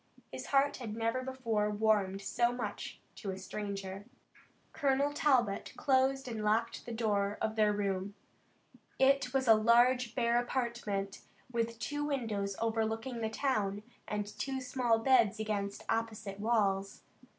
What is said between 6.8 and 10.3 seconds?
the door of their room. It was a large